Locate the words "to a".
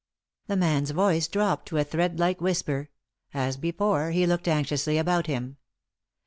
1.67-1.83